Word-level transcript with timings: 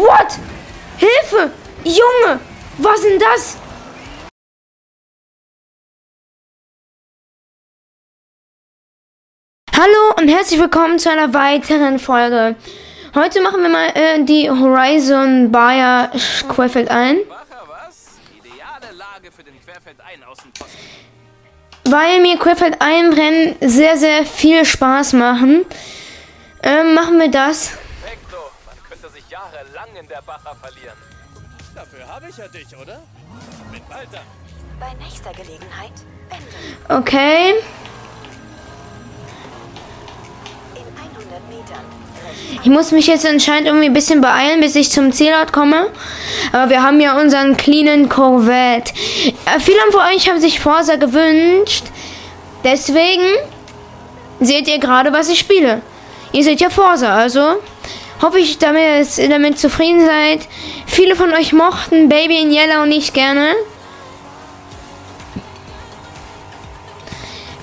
What? 0.00 0.38
Hilfe! 0.96 1.52
Junge! 1.84 2.40
Was 2.78 3.02
denn 3.02 3.18
das? 3.18 3.58
Hallo 9.76 10.14
und 10.18 10.28
herzlich 10.28 10.58
willkommen 10.58 10.98
zu 10.98 11.10
einer 11.10 11.34
weiteren 11.34 11.98
Folge. 11.98 12.56
Heute 13.14 13.42
machen 13.42 13.60
wir 13.60 13.68
mal 13.68 13.88
äh, 13.88 14.24
die 14.24 14.48
Horizon 14.48 15.52
Bayer 15.52 16.10
Querfeld 16.48 16.90
ein. 16.90 17.18
Weil 21.84 22.22
mir 22.22 22.38
Querfeld 22.38 22.80
einbrennen 22.80 23.56
sehr, 23.60 23.98
sehr 23.98 24.24
viel 24.24 24.64
Spaß 24.64 25.12
machen, 25.12 25.66
ähm, 26.62 26.94
machen 26.94 27.18
wir 27.18 27.30
das. 27.30 27.79
Jahrelang 29.30 29.94
in 29.98 30.08
der 30.08 30.22
Bacher 30.22 30.56
verlieren. 30.60 30.96
Dafür 31.74 32.06
habe 32.08 32.28
ich 32.28 32.36
ja 32.36 32.48
dich, 32.48 32.66
oder? 32.76 33.00
Mit 33.70 33.88
Walter. 33.88 34.22
Bei 34.80 34.92
nächster 34.94 35.30
Gelegenheit. 35.32 35.92
Okay. 36.88 37.54
Ich 42.62 42.68
muss 42.68 42.90
mich 42.90 43.06
jetzt 43.06 43.24
anscheinend 43.24 43.66
irgendwie 43.66 43.86
ein 43.86 43.92
bisschen 43.92 44.20
beeilen, 44.20 44.60
bis 44.60 44.74
ich 44.74 44.90
zum 44.90 45.12
Zielort 45.12 45.52
komme. 45.52 45.90
Aber 46.52 46.68
wir 46.68 46.82
haben 46.82 47.00
ja 47.00 47.18
unseren 47.20 47.56
cleanen 47.56 48.08
Corvette. 48.08 48.92
Äh, 49.46 49.60
viele 49.60 49.78
von 49.92 50.00
euch 50.12 50.28
haben 50.28 50.40
sich 50.40 50.58
Forsa 50.58 50.96
gewünscht. 50.96 51.84
Deswegen 52.64 53.24
seht 54.40 54.66
ihr 54.66 54.78
gerade, 54.78 55.12
was 55.12 55.28
ich 55.28 55.38
spiele. 55.38 55.82
Ihr 56.32 56.42
seht 56.42 56.60
ja 56.60 56.68
Forsa, 56.68 57.14
also 57.14 57.60
hoffe 58.20 58.38
ich, 58.38 58.58
damit 58.58 59.18
ihr 59.18 59.28
damit 59.28 59.58
zufrieden 59.58 60.04
seid. 60.04 60.48
Viele 60.86 61.16
von 61.16 61.32
euch 61.32 61.52
mochten 61.52 62.08
Baby 62.08 62.40
in 62.40 62.52
Yellow 62.52 62.86
nicht 62.86 63.14
gerne. 63.14 63.54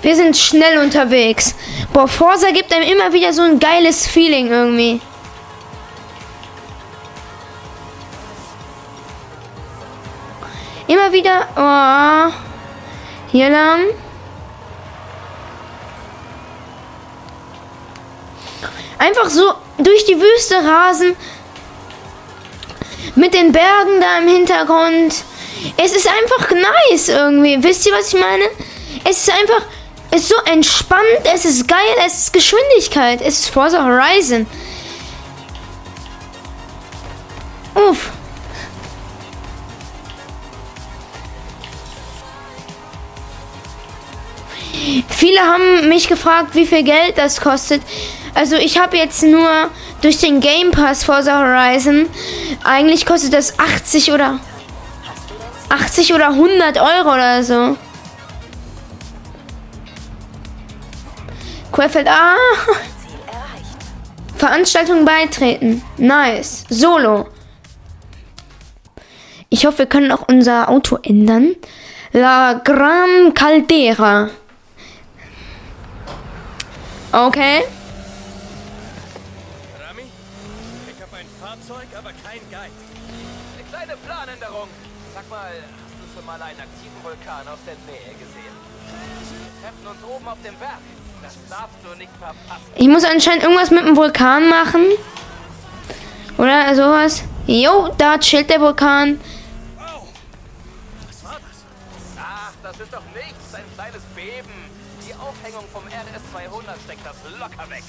Wir 0.01 0.15
sind 0.15 0.37
schnell 0.37 0.77
unterwegs. 0.77 1.55
Boah, 1.91 2.07
Forza 2.07 2.51
gibt 2.51 2.71
einem 2.71 2.89
immer 2.89 3.11
wieder 3.13 3.33
so 3.33 3.41
ein 3.41 3.59
geiles 3.59 4.07
Feeling 4.07 4.47
irgendwie. 4.47 5.01
Immer 10.87 11.11
wieder. 11.11 11.47
Oh, 11.57 12.33
hier 13.31 13.49
lang. 13.49 13.81
Einfach 18.97 19.29
so 19.29 19.53
durch 19.77 20.05
die 20.05 20.19
Wüste 20.19 20.55
rasen. 20.55 21.15
Mit 23.15 23.33
den 23.33 23.51
Bergen 23.51 24.01
da 24.01 24.19
im 24.19 24.27
Hintergrund. 24.27 25.23
Es 25.77 25.95
ist 25.95 26.07
einfach 26.07 26.51
nice 26.51 27.09
irgendwie. 27.09 27.61
Wisst 27.63 27.85
ihr, 27.85 27.93
was 27.93 28.13
ich 28.13 28.19
meine? 28.19 28.45
Es 29.03 29.19
ist 29.19 29.31
einfach 29.31 29.63
es 30.09 30.21
ist 30.21 30.29
so 30.29 30.35
entspannt, 30.45 31.03
es 31.33 31.45
ist 31.45 31.67
geil, 31.67 31.77
es 32.05 32.17
ist 32.17 32.33
Geschwindigkeit, 32.33 33.21
es 33.21 33.39
ist 33.39 33.49
Forza 33.49 33.83
Horizon. 33.83 34.45
Uff. 37.75 38.11
Viele 45.09 45.41
haben 45.41 45.89
mich 45.89 46.07
gefragt, 46.07 46.55
wie 46.55 46.65
viel 46.65 46.83
Geld 46.83 47.17
das 47.17 47.41
kostet. 47.41 47.81
Also 48.37 48.55
ich 48.55 48.79
habe 48.79 48.97
jetzt 48.97 49.23
nur 49.23 49.49
durch 50.01 50.19
den 50.19 50.39
Game 50.39 50.69
Pass 50.69 51.03
Forza 51.03 51.39
Horizon. 51.39 52.05
Eigentlich 52.63 53.05
kostet 53.07 53.33
das 53.33 53.57
80 53.57 54.11
oder 54.11 54.39
80 55.69 56.13
oder 56.13 56.27
100 56.27 56.77
Euro 56.77 57.13
oder 57.13 57.43
so. 57.43 57.75
Querfeld 61.71 62.07
A. 62.07 62.35
Veranstaltung 64.37 65.03
beitreten. 65.03 65.81
Nice. 65.97 66.63
Solo. 66.69 67.27
Ich 69.49 69.65
hoffe, 69.65 69.79
wir 69.79 69.85
können 69.87 70.11
auch 70.11 70.27
unser 70.27 70.69
Auto 70.69 70.99
ändern. 71.01 71.55
La 72.13 72.53
Gran 72.53 73.33
Caldera. 73.33 74.29
Okay. 77.11 77.63
Rami, 79.79 80.03
ich 80.03 81.01
habe 81.01 81.15
ein 81.15 81.25
Fahrzeug, 81.39 81.87
aber 81.97 82.09
kein 82.23 82.41
Guide. 82.51 82.86
Eine 83.55 83.65
kleine 83.69 83.97
Planänderung. 83.97 84.69
Sag 85.13 85.29
mal, 85.29 85.51
hast 85.51 85.97
du 86.01 86.05
schon 86.15 86.25
mal 86.25 86.41
einen 86.41 86.59
aktiven 86.59 86.99
Vulkan 87.03 87.47
aus 87.47 87.59
der 87.65 87.75
Nähe 87.85 88.13
gesehen? 88.17 88.55
Wir 88.87 89.53
treffen 89.61 89.87
uns 89.87 90.03
oben 90.03 90.27
auf 90.27 90.37
dem 90.43 90.55
Berg. 90.57 90.81
Ich 92.75 92.87
muss 92.87 93.03
anscheinend 93.03 93.43
irgendwas 93.43 93.71
mit 93.71 93.85
dem 93.85 93.95
Vulkan 93.95 94.49
machen. 94.49 94.85
Oder 96.37 96.75
sowas. 96.75 97.23
Jo, 97.47 97.93
da 97.97 98.17
chillt 98.19 98.49
der 98.49 98.61
Vulkan. 98.61 99.19
Was 101.07 101.23
war 101.23 101.33
das? 101.33 101.63
Ach, 102.19 102.51
das 102.61 102.79
ist 102.79 102.93
doch 102.93 103.01
nichts. 103.15 103.53
Ein 103.53 103.63
kleines 103.75 104.03
Beben. 104.15 104.69
Die 105.07 105.13
Aufhängung 105.15 105.63
vom 105.73 105.83
RS200 105.83 106.75
steckt 106.85 107.05
das 107.05 107.15
locker 107.39 107.69
weg. 107.69 107.83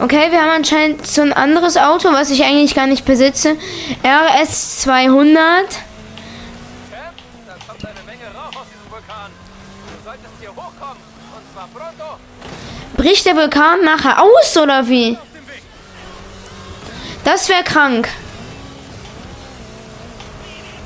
Okay, 0.00 0.32
wir 0.32 0.40
haben 0.40 0.48
anscheinend 0.48 1.06
so 1.06 1.20
ein 1.20 1.34
anderes 1.34 1.76
Auto, 1.76 2.10
was 2.10 2.30
ich 2.30 2.42
eigentlich 2.42 2.74
gar 2.74 2.86
nicht 2.86 3.04
besitze. 3.04 3.58
RS200. 4.02 5.64
Bricht 12.96 13.26
der 13.26 13.36
Vulkan 13.36 13.84
nachher 13.84 14.22
aus 14.22 14.56
oder 14.56 14.88
wie? 14.88 15.18
Das 17.24 17.50
wäre 17.50 17.62
krank. 17.62 18.08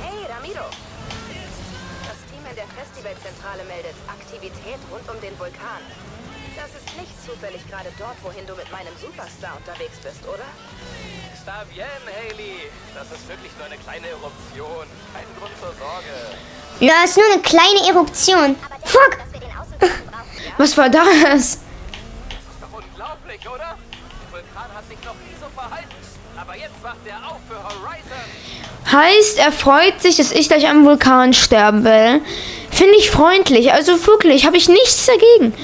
Hey 0.02 0.26
Ramiro. 0.28 0.64
Das 2.02 2.18
Team 2.30 2.44
in 2.50 2.56
der 2.56 2.66
Festivalzentrale 2.66 3.62
meldet 3.68 3.94
Aktivität 4.08 4.78
rund 4.90 5.08
um 5.08 5.20
den 5.20 5.38
Vulkan. 5.38 5.82
Das 6.56 6.70
ist 6.70 6.96
nicht 6.96 7.14
zufällig 7.26 7.60
gerade 7.68 7.90
dort, 7.98 8.16
wohin 8.22 8.46
du 8.46 8.54
mit 8.54 8.70
meinem 8.70 8.94
Superstar 9.00 9.56
unterwegs 9.56 9.98
bist, 10.02 10.22
oder? 10.26 10.46
Está 11.34 11.64
bien, 11.72 11.86
Haley. 12.06 12.70
Das 12.94 13.10
ist 13.12 13.28
wirklich 13.28 13.52
nur 13.58 13.66
eine 13.66 13.76
kleine 13.76 14.08
Eruption. 14.08 14.86
Kein 15.12 15.28
Grund 15.38 15.52
zur 15.60 15.74
Sorge. 15.74 16.14
Ja, 16.80 17.04
ist 17.04 17.16
nur 17.16 17.26
eine 17.32 17.42
kleine 17.42 17.88
Eruption. 17.88 18.56
Fuck! 18.84 19.18
Was 20.58 20.76
war 20.76 20.88
das? 20.88 21.58
unglaublich, 22.94 23.40
oder? 23.48 23.76
Der 23.76 24.32
Vulkan 24.32 24.74
hat 24.74 24.88
sich 24.88 24.98
noch 25.04 25.14
nie 25.14 25.34
so 25.40 25.46
verhalten. 25.54 25.94
Aber 26.36 26.56
jetzt 26.56 26.82
wacht 26.82 26.96
er 27.06 27.30
auf 27.30 27.38
für 27.48 27.62
Horizon. 27.62 28.24
Heißt, 28.90 29.38
er 29.38 29.52
freut 29.52 30.00
sich, 30.02 30.16
dass 30.16 30.32
ich 30.32 30.48
gleich 30.48 30.68
am 30.68 30.84
Vulkan 30.84 31.32
sterben 31.32 31.84
will. 31.84 32.20
Finde 32.70 32.94
ich 32.96 33.10
freundlich. 33.10 33.72
Also 33.72 34.06
wirklich, 34.06 34.46
habe 34.46 34.56
ich 34.56 34.68
nichts 34.68 35.06
dagegen. 35.06 35.54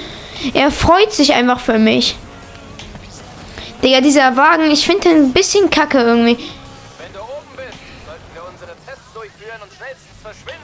Er 0.54 0.70
freut 0.70 1.12
sich 1.12 1.34
einfach 1.34 1.60
für 1.60 1.78
mich. 1.78 2.16
Digga, 3.82 4.00
dieser 4.00 4.36
Wagen, 4.36 4.70
ich 4.70 4.84
finde 4.84 5.08
den 5.08 5.24
ein 5.24 5.32
bisschen 5.32 5.70
kacke 5.70 5.98
irgendwie. 5.98 6.36
Wenn 6.36 7.12
du 7.12 7.20
oben 7.20 7.56
bist, 7.56 7.78
sollten 8.06 8.34
wir 8.34 8.42
unsere 8.50 8.72
Tests 8.86 9.12
durchführen 9.14 9.60
und 9.62 9.72
schnellstens 9.72 10.20
verschwinden. 10.22 10.60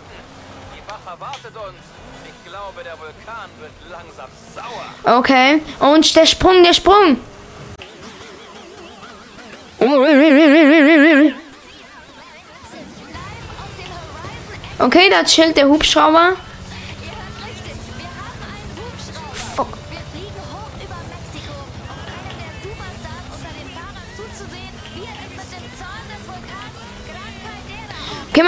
Die 0.75 0.90
Wache 0.90 1.19
wartet 1.20 1.56
uns. 1.56 1.81
Ich 2.25 2.50
glaube, 2.50 2.84
der 2.84 2.99
Vulkan 2.99 3.50
wird 3.61 3.73
langsam 3.90 4.28
sauer. 4.55 5.19
Okay. 5.19 5.62
Und 5.78 6.14
der 6.14 6.26
Sprung, 6.26 6.62
der 6.62 6.75
Sprung. 6.75 7.19
Okay, 14.78 15.11
da 15.11 15.25
chillt 15.25 15.56
der 15.56 15.69
Hubschrauber. 15.69 16.37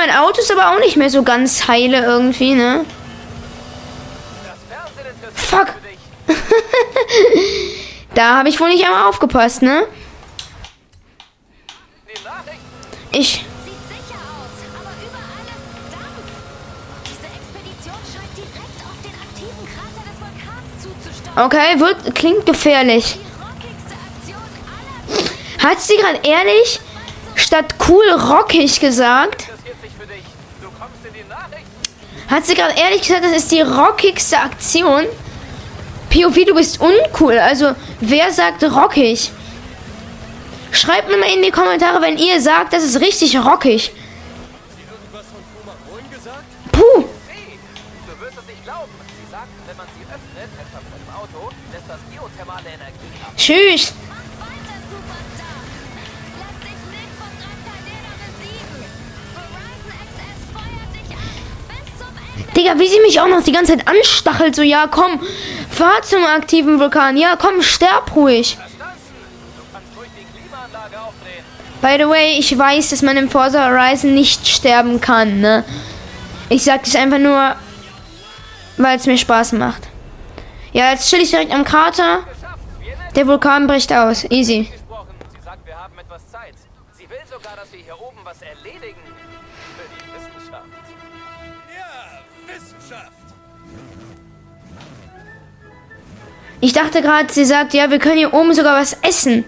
Mein 0.08 0.16
Auto 0.16 0.40
ist 0.40 0.50
aber 0.50 0.70
auch 0.70 0.78
nicht 0.78 0.96
mehr 0.96 1.10
so 1.10 1.22
ganz 1.22 1.69
heile 1.69 2.05
irgendwie, 2.05 2.55
ne? 2.55 2.84
Fuck. 5.34 5.75
da 8.14 8.37
habe 8.37 8.49
ich 8.49 8.58
wohl 8.58 8.69
nicht 8.69 8.84
einmal 8.84 9.06
aufgepasst, 9.06 9.62
ne? 9.62 9.87
Ich. 13.12 13.44
Okay, 21.37 21.78
wird, 21.78 22.14
klingt 22.14 22.46
gefährlich. 22.46 23.19
Hat 25.62 25.81
sie 25.81 25.96
gerade 25.96 26.20
ehrlich 26.25 26.81
statt 27.37 27.75
cool 27.88 28.11
rockig 28.11 28.81
gesagt? 28.81 29.48
Hat 32.28 32.44
sie 32.44 32.54
gerade 32.54 32.75
ehrlich 32.78 33.02
gesagt, 33.02 33.25
das 33.25 33.32
ist 33.32 33.50
die 33.50 33.62
rockigste 33.62 34.38
Aktion? 34.38 35.04
POV, 36.10 36.44
du 36.46 36.54
bist 36.54 36.80
uncool. 36.80 37.38
Also, 37.38 37.75
wer 38.00 38.30
sagt 38.30 38.62
rockig? 38.64 39.30
Schreibt 40.70 41.08
mir 41.08 41.16
mal 41.16 41.30
in 41.30 41.42
die 41.42 41.50
Kommentare, 41.50 42.02
wenn 42.02 42.19
ihr 42.19 42.40
sagt, 42.40 42.75
das 42.75 42.84
ist 42.84 43.00
richtig 43.00 43.36
rockig. 43.38 43.92
Puh. 46.70 47.04
Tschüss. 53.36 53.92
Digga, 62.56 62.79
wie 62.79 62.88
sie 62.88 63.00
mich 63.00 63.20
auch 63.20 63.29
noch 63.29 63.43
die 63.43 63.52
ganze 63.52 63.76
Zeit 63.76 63.87
anstachelt. 63.87 64.56
So, 64.56 64.62
ja, 64.62 64.87
komm, 64.90 65.20
fahr 65.70 66.02
zum 66.02 66.25
aktiven 66.25 66.81
Vulkan. 66.81 67.17
Ja, 67.17 67.37
komm, 67.37 67.62
sterb 67.62 68.14
ruhig. 68.14 68.58
By 71.81 71.96
the 71.96 72.08
way, 72.08 72.38
ich 72.38 72.58
weiß, 72.58 72.90
dass 72.90 73.02
man 73.02 73.17
im 73.17 73.31
Forza 73.31 73.69
Horizon 73.69 74.12
nicht 74.14 74.49
sterben 74.49 75.00
kann, 75.00 75.40
ne? 75.40 75.64
Ich 76.49 76.64
sag 76.64 76.82
das 76.82 76.96
einfach 76.96 77.19
nur, 77.19 77.55
weil 78.79 78.96
es 78.96 79.06
mir 79.06 79.17
Spaß 79.17 79.52
macht. 79.52 79.82
Ja, 80.73 80.90
jetzt 80.90 81.08
chill 81.08 81.20
ich 81.20 81.31
direkt 81.31 81.52
am 81.52 81.64
Krater. 81.64 82.25
Der 83.14 83.26
Vulkan 83.26 83.67
bricht 83.67 83.93
aus. 83.93 84.25
Easy. 84.31 84.70
Ich 96.61 96.73
dachte 96.73 97.03
gerade, 97.03 97.33
sie 97.33 97.45
sagt, 97.45 97.73
ja, 97.73 97.91
wir 97.91 97.99
können 97.99 98.19
hier 98.19 98.35
oben 98.35 98.53
sogar 98.53 98.81
was 98.81 98.95
essen. 99.03 99.45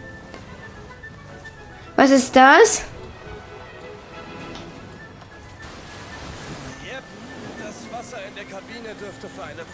Was 1.96 2.10
ist 2.10 2.36
das? 2.36 2.82
Yep, 6.84 7.02
das 7.58 7.98
Wasser 7.98 8.18
in 8.26 8.34
der 8.36 8.44
Kabine 8.44 8.94
dürfte 9.00 9.28
für 9.28 9.42
eine 9.42 9.64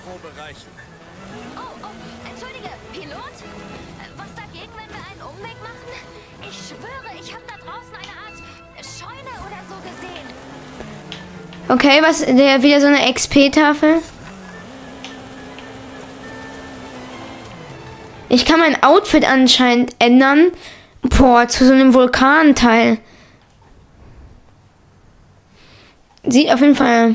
Okay, 11.68 12.00
was, 12.00 12.24
der 12.24 12.62
wieder 12.62 12.80
so 12.80 12.86
eine 12.86 13.12
XP-Tafel? 13.12 14.00
Ich 18.28 18.44
kann 18.44 18.60
mein 18.60 18.82
Outfit 18.82 19.28
anscheinend 19.28 19.96
ändern. 19.98 20.52
Boah, 21.02 21.48
zu 21.48 21.66
so 21.66 21.72
einem 21.72 21.92
Vulkanteil. 21.92 22.98
Sieht 26.24 26.52
auf 26.52 26.60
jeden 26.60 26.74
Fall. 26.74 27.14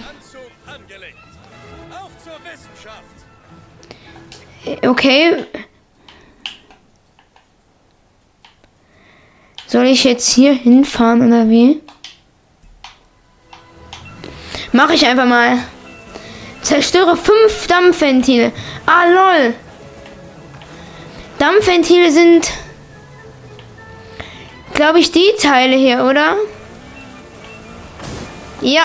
Okay. 4.85 5.45
Soll 9.67 9.85
ich 9.85 10.03
jetzt 10.03 10.29
hier 10.29 10.53
hinfahren 10.53 11.25
oder 11.25 11.49
wie? 11.49 11.81
Mache 14.71 14.93
ich 14.93 15.05
einfach 15.05 15.25
mal. 15.25 15.57
Zerstöre 16.61 17.17
fünf 17.17 17.67
Dampfventile. 17.67 18.51
Ah, 18.85 19.05
lol. 19.05 19.53
Dampfventile 21.39 22.11
sind, 22.11 22.51
glaube 24.73 24.99
ich, 24.99 25.11
die 25.11 25.33
Teile 25.41 25.75
hier, 25.75 26.05
oder? 26.05 26.35
Ja. 28.61 28.83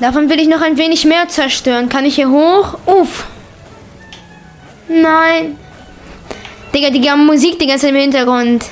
Davon 0.00 0.28
will 0.28 0.40
ich 0.40 0.48
noch 0.48 0.60
ein 0.60 0.76
wenig 0.76 1.04
mehr 1.04 1.28
zerstören. 1.28 1.88
Kann 1.88 2.04
ich 2.04 2.16
hier 2.16 2.30
hoch? 2.30 2.78
Uff. 2.86 3.26
Nein. 4.88 5.58
Digga, 6.74 6.90
die 6.90 7.10
haben 7.10 7.26
Musik 7.26 7.58
die 7.58 7.66
ganze 7.66 7.86
Zeit 7.86 7.94
im 7.94 8.00
Hintergrund. 8.00 8.66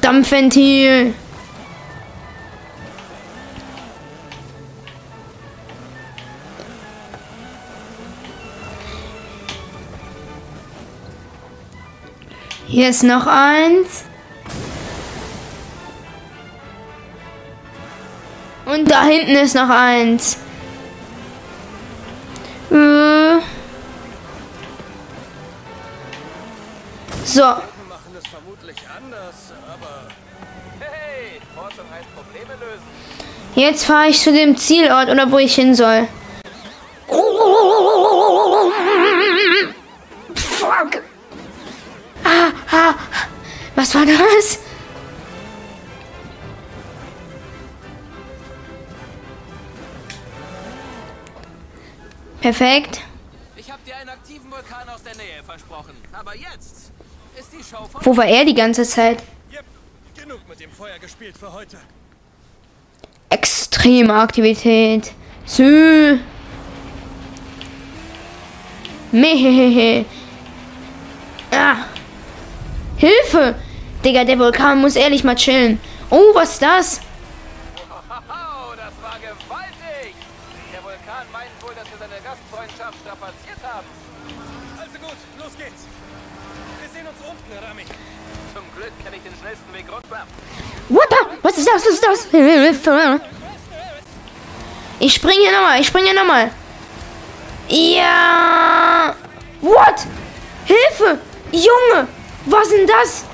Dampfventil. 0.00 1.14
Hier 12.66 12.88
ist 12.88 13.04
noch 13.04 13.26
eins. 13.26 14.04
Und 18.66 18.90
da 18.90 19.04
hinten 19.04 19.36
ist 19.36 19.54
noch 19.54 19.68
eins. 19.68 20.38
So. 27.34 27.42
Jetzt 33.56 33.84
fahre 33.84 34.08
ich 34.08 34.20
zu 34.20 34.32
dem 34.32 34.56
Zielort 34.56 35.08
oder 35.08 35.32
wo 35.32 35.38
ich 35.38 35.56
hin 35.56 35.74
soll. 35.74 36.06
Fuck. 40.36 41.02
Ah, 42.22 42.52
ah. 42.70 42.94
Was 43.74 43.94
war 43.96 44.06
das? 44.06 44.60
Perfekt. 52.40 53.00
Ich 53.56 53.72
habe 53.72 53.82
dir 53.84 53.96
einen 53.96 54.10
aktiven 54.10 54.52
Vulkan 54.52 54.88
aus 54.88 55.02
der 55.02 55.16
Nähe 55.16 55.42
versprochen. 55.44 55.96
Aber 56.12 56.36
jetzt 56.36 56.44
ist 56.44 56.92
die 56.92 56.92
Show 57.34 57.43
von 57.43 57.43
Wo 58.00 58.16
war 58.16 58.26
er 58.26 58.44
die 58.44 58.54
ganze 58.54 58.84
Zeit? 58.84 59.22
Extreme 63.30 64.14
Aktivität. 64.14 65.12
Sü. 65.44 66.18
Mehehehe. 69.12 70.04
Ah. 71.50 71.76
Hilfe! 72.96 73.54
Digga, 74.04 74.24
der 74.24 74.38
Vulkan 74.38 74.80
muss 74.80 74.96
ehrlich 74.96 75.24
mal 75.24 75.36
chillen. 75.36 75.78
Oh, 76.10 76.34
was 76.34 76.54
ist 76.54 76.62
das? 76.62 77.00
What 90.88 91.08
the? 91.10 91.16
Was 91.42 91.58
ist 91.58 91.68
das? 91.68 91.84
Was 91.84 91.94
ist 91.94 92.86
das? 92.86 93.20
Ich 95.00 95.14
spring 95.14 95.36
hier 95.40 95.52
nochmal. 95.52 95.80
Ich 95.80 95.86
spring 95.86 96.04
hier 96.04 96.14
nochmal. 96.14 96.50
Ja. 97.68 99.14
What? 99.60 100.06
Hilfe! 100.66 101.18
Junge! 101.52 102.08
Was 102.46 102.68
denn 102.68 102.86
das? 102.86 103.24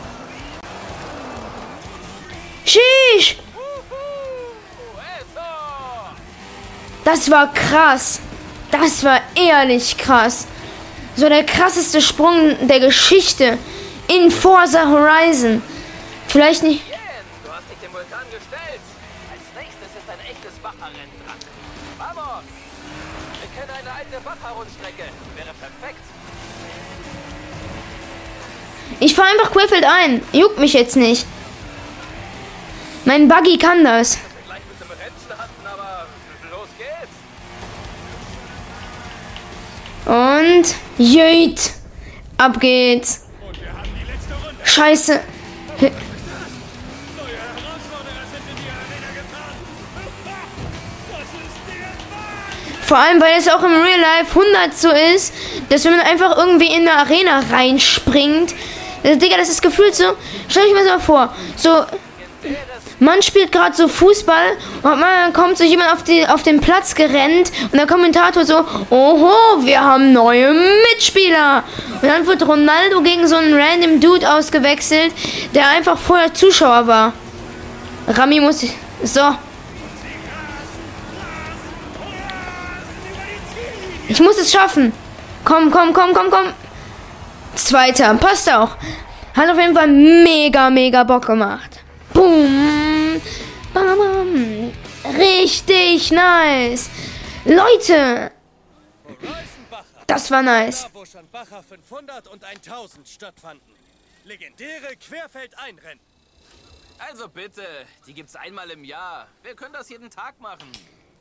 Sheesh! 2.64 3.38
Das 7.04 7.30
war 7.30 7.52
krass. 7.52 8.20
Das 8.70 9.02
war 9.02 9.20
ehrlich 9.34 9.96
krass. 9.96 10.46
So 11.16 11.28
der 11.28 11.44
krasseste 11.44 12.00
Sprung 12.00 12.68
der 12.68 12.78
Geschichte 12.78 13.58
in 14.10 14.30
Forza 14.30 14.88
Horizon. 14.88 15.62
Vielleicht 16.26 16.62
nicht. 16.62 16.86
Jen, 16.88 16.98
du 17.44 17.50
hast 17.52 17.70
dich 17.70 17.78
dem 17.78 17.92
Vulkan 17.92 18.26
gestellt. 18.26 18.82
Als 19.30 19.44
nächstes 19.56 19.90
ist 19.98 20.08
ein 20.10 20.20
echtes 20.28 20.58
Bacher-Rennen 20.62 21.14
dran. 21.24 21.38
Vamos! 21.98 22.44
Wir 23.40 23.50
kennen 23.56 23.72
eine 23.78 23.92
alte 23.92 24.20
Bacher-Rundstrecke. 24.24 25.04
Wäre 25.36 25.54
perfekt. 25.54 26.00
Ich 28.98 29.14
fahre 29.14 29.28
einfach 29.28 29.52
Querfeld 29.52 29.84
ein. 29.84 30.22
Juckt 30.32 30.58
mich 30.58 30.72
jetzt 30.72 30.96
nicht. 30.96 31.24
Mein 33.04 33.28
Buggy 33.28 33.58
kann 33.58 33.84
das. 33.84 34.18
Und 40.04 40.74
jöt. 40.98 41.72
Ab 42.36 42.58
geht's. 42.58 43.29
Scheiße. 44.74 45.20
Vor 52.82 52.98
allem, 52.98 53.20
weil 53.20 53.38
es 53.38 53.48
auch 53.48 53.62
im 53.62 53.72
Real 53.72 54.00
Life 54.00 54.38
100 54.38 54.76
so 54.76 54.90
ist, 54.90 55.32
dass 55.68 55.84
wenn 55.84 55.96
man 55.96 56.06
einfach 56.06 56.36
irgendwie 56.36 56.66
in 56.66 56.88
eine 56.88 56.98
Arena 56.98 57.40
reinspringt, 57.50 58.54
äh, 59.02 59.16
Digga, 59.16 59.36
das 59.36 59.48
ist 59.48 59.62
gefühlt 59.62 59.94
so, 59.94 60.16
stell 60.48 60.64
dich 60.64 60.74
mal 60.74 60.84
so 60.84 60.98
vor, 60.98 61.34
so, 61.56 61.84
man 62.98 63.22
spielt 63.22 63.52
gerade 63.52 63.74
so 63.74 63.88
Fußball 63.88 64.52
und 64.82 65.00
dann 65.00 65.32
kommt 65.32 65.58
so 65.58 65.64
jemand 65.64 65.92
auf, 65.92 66.02
die, 66.02 66.26
auf 66.26 66.42
den 66.42 66.60
Platz 66.60 66.94
gerannt 66.94 67.50
und 67.64 67.74
der 67.74 67.86
Kommentator 67.86 68.44
so, 68.44 68.64
oho, 68.90 69.64
wir 69.64 69.82
haben 69.82 70.12
neue 70.12 70.54
Mitspieler. 70.92 71.64
Und 72.02 72.08
dann 72.08 72.26
wird 72.26 72.46
Ronaldo 72.46 73.02
gegen 73.02 73.26
so 73.26 73.36
einen 73.36 73.54
random 73.54 74.00
Dude 74.00 74.30
ausgewechselt, 74.30 75.12
der 75.54 75.68
einfach 75.68 75.98
vorher 75.98 76.32
Zuschauer 76.32 76.86
war. 76.86 77.12
Rami 78.06 78.40
muss... 78.40 78.64
So. 79.02 79.34
Ich 84.08 84.20
muss 84.20 84.36
es 84.38 84.52
schaffen. 84.52 84.92
Komm, 85.44 85.70
komm, 85.70 85.92
komm, 85.92 86.12
komm, 86.12 86.30
komm. 86.30 86.46
Zweiter. 87.54 88.12
Passt 88.14 88.52
auch. 88.52 88.76
Hat 89.34 89.48
auf 89.48 89.58
jeden 89.58 89.74
Fall 89.74 89.88
mega, 89.88 90.68
mega 90.68 91.04
Bock 91.04 91.26
gemacht. 91.26 91.79
Boom. 92.20 93.22
Bam, 93.72 93.98
bam. 93.98 94.72
Richtig 95.16 96.10
nice. 96.10 96.90
Leute, 97.46 98.30
das 100.06 100.30
war 100.30 100.42
nice. 100.42 100.82
Da, 100.82 100.88
wo 100.92 101.06
schon 101.06 101.26
Bacher 101.30 101.62
500 101.62 102.28
und 102.28 102.44
1000 102.44 103.08
stattfanden. 103.08 103.74
Legendäre 104.24 104.96
Querfeldeinrennen. 104.96 106.00
Also 106.98 107.26
bitte, 107.26 107.62
die 108.06 108.12
gibt's 108.12 108.36
einmal 108.36 108.68
im 108.68 108.84
Jahr. 108.84 109.26
Wir 109.42 109.54
können 109.54 109.72
das 109.72 109.88
jeden 109.88 110.10
Tag 110.10 110.38
machen. 110.40 110.70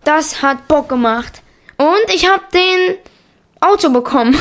Das 0.03 0.41
hat 0.41 0.67
Bock 0.67 0.89
gemacht. 0.89 1.41
Und 1.77 2.13
ich 2.13 2.27
habe 2.27 2.43
den 2.53 2.97
Auto 3.61 3.89
bekommen. 3.89 4.35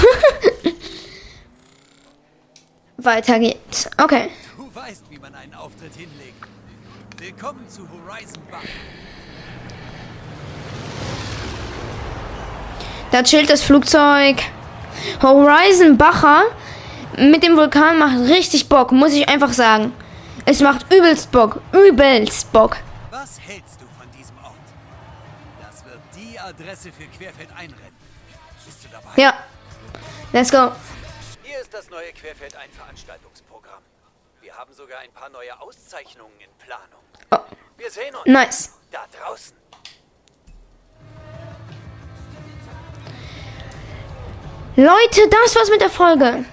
Weiter 2.96 3.38
geht's. 3.38 3.88
Okay. 3.96 4.32
Weißt, 4.88 5.10
wie 5.10 5.18
man 5.18 5.34
einen 5.34 5.52
Auftritt 5.52 5.94
hinlegt. 5.94 6.46
Willkommen 7.18 7.68
zu 7.68 7.86
Horizon 7.90 8.42
Bach. 8.50 8.62
Da 13.10 13.22
chillt 13.22 13.50
das 13.50 13.62
Flugzeug. 13.62 14.36
Horizon 15.20 15.98
Bacher 15.98 16.44
mit 17.18 17.42
dem 17.42 17.58
Vulkan 17.58 17.98
macht 17.98 18.30
richtig 18.30 18.70
Bock, 18.70 18.90
muss 18.92 19.12
ich 19.12 19.28
einfach 19.28 19.52
sagen. 19.52 19.92
Es 20.46 20.60
macht 20.60 20.90
übelst 20.90 21.30
Bock. 21.32 21.60
Übelst 21.72 22.50
Bock. 22.50 22.78
Was 23.10 23.38
hältst 23.40 23.82
du 23.82 23.86
von 24.00 24.10
diesem 24.18 24.38
Ort? 24.38 24.54
Das 25.60 25.84
wird 25.84 26.00
die 26.16 26.38
Adresse 26.38 26.90
für 26.92 27.04
Querfeldeinrennen. 27.04 27.92
Bist 28.64 28.84
du 28.84 28.88
dabei? 28.90 29.22
Ja. 29.22 29.34
Let's 30.32 30.50
go. 30.50 30.72
Hier 31.42 31.60
ist 31.60 31.74
das 31.74 31.90
neue 31.90 32.10
Querfeldein-Veranstaltungsprogramm. 32.14 33.82
Wir 34.40 34.54
haben 34.56 34.72
sogar 34.72 35.00
ein 35.00 35.12
paar 35.12 35.28
neue 35.28 35.58
Auszeichnungen 35.60 36.38
in 36.40 36.50
Planung. 36.58 37.02
Oh, 37.30 37.38
Wir 37.76 37.90
sehen 37.90 38.14
uns 38.14 38.26
nice. 38.26 38.78
da 38.90 39.04
draußen. 39.18 39.56
Leute, 44.76 45.28
das 45.28 45.56
war's 45.56 45.70
mit 45.70 45.80
der 45.80 45.90
Folge. 45.90 46.44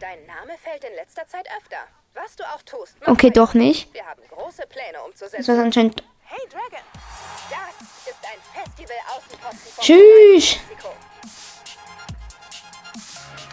Dein 0.00 0.26
Name 0.26 0.56
fällt 0.62 0.84
in 0.84 0.94
letzter 0.94 1.26
Zeit 1.26 1.46
öfter. 1.60 1.76
Was 2.14 2.34
du 2.36 2.44
auch 2.44 2.62
tust. 2.62 2.96
Okay, 3.06 3.30
doch 3.30 3.54
nicht. 3.54 3.92
Wir 3.92 4.04
haben 4.06 4.22
große 4.30 4.62
Pläne 4.68 4.92
Das 4.94 5.04
umzusetzen. 5.06 5.48
war's 5.48 5.58
anscheinend. 5.64 6.02
Hey 6.24 6.48
Dragon, 6.50 6.84
das 7.50 8.08
ist 8.08 8.18
ein 8.24 8.62
Festival-Außenposten 8.64 9.72
von 9.72 9.84
Tschüss. 9.84 10.58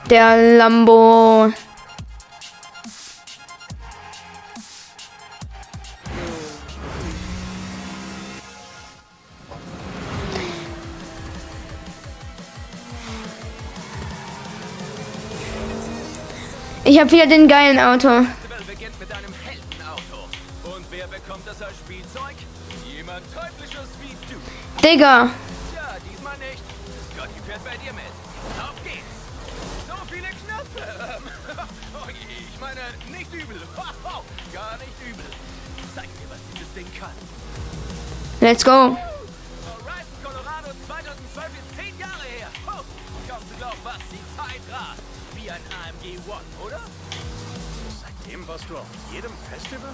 Der 0.09 0.57
Lambo. 0.57 1.51
Geht's. 28.83 29.87
So 29.87 29.95
viele 30.11 30.27
Knöpfe. 30.27 30.83
Ähm, 30.85 31.23
oh 31.95 32.09
je, 32.09 32.45
ich 32.53 32.59
meine, 32.59 32.81
nicht 33.07 33.33
übel. 33.33 33.61
Gar 34.53 34.77
nicht 34.77 35.01
übel. 35.09 35.25
Zeig 35.95 36.05
mir, 36.05 36.29
was 36.29 36.39
dieses 36.53 36.73
Ding 36.73 36.87
kann. 36.99 37.11
Let's 38.41 38.63
go. 38.63 38.95
Horizon 40.87 41.13
Colorado 41.13 41.15
2012 41.33 41.47
ist 41.59 41.77
10 41.77 41.99
Jahre 41.99 42.25
her. 42.37 42.47
Oh, 42.67 42.83
kaum 43.27 43.39
zu 43.49 43.55
glauben, 43.57 43.77
was 43.83 43.97
die 44.11 44.21
Zeit 44.37 44.61
rast. 44.71 45.01
Wie 45.35 45.49
ein 45.49 45.61
AMG 45.71 46.19
One, 46.27 46.41
oder? 46.63 46.79
Seitdem 48.01 48.47
warst 48.47 48.65
du 48.69 48.77
auf 48.77 48.85
jedem 49.13 49.31
Festival? 49.49 49.89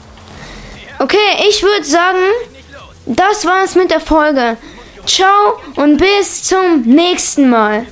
Okay, 0.99 1.47
ich 1.49 1.63
würde 1.63 1.85
sagen, 1.85 2.19
das 3.05 3.45
war's 3.45 3.75
mit 3.75 3.91
der 3.91 4.01
Folge. 4.01 4.57
Ciao 5.05 5.59
und 5.75 5.97
bis 5.97 6.43
zum 6.43 6.81
nächsten 6.81 7.49
Mal. 7.49 7.87